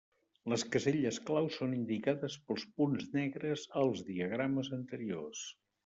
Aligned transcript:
Les 0.53 0.63
caselles 0.75 1.19
clau 1.27 1.49
són 1.57 1.75
indicades 1.81 2.39
pels 2.49 2.65
punts 2.81 3.07
negres 3.21 3.67
als 3.85 4.05
diagrames 4.13 4.77
anteriors. 4.81 5.51